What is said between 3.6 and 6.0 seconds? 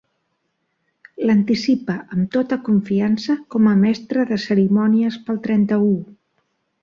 a mestre de cerimònies pel trenta-u.